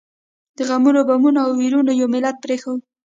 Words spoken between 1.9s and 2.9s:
یو ملت پرېښود.